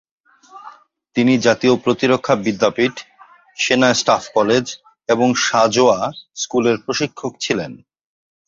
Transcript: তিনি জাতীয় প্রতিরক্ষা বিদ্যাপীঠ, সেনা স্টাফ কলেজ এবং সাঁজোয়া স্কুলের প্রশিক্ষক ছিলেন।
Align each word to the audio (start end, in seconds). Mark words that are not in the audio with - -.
তিনি 1.15 1.33
জাতীয় 1.37 1.73
প্রতিরক্ষা 1.75 2.33
বিদ্যাপীঠ, 2.35 2.95
সেনা 3.57 3.89
স্টাফ 3.93 4.23
কলেজ 4.33 4.65
এবং 5.09 5.27
সাঁজোয়া 5.45 5.99
স্কুলের 6.35 6.77
প্রশিক্ষক 6.85 7.33
ছিলেন। 7.39 7.71